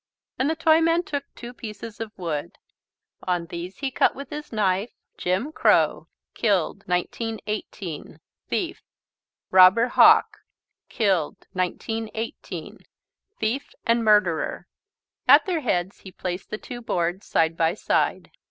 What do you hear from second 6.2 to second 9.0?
KILLED 1918 THIEF